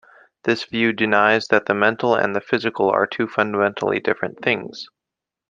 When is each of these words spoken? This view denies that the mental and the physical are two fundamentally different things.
This 0.45 0.63
view 0.65 0.93
denies 0.93 1.49
that 1.49 1.67
the 1.67 1.75
mental 1.75 2.15
and 2.15 2.35
the 2.35 2.41
physical 2.41 2.89
are 2.89 3.05
two 3.05 3.27
fundamentally 3.27 3.99
different 3.99 4.39
things. 4.41 4.87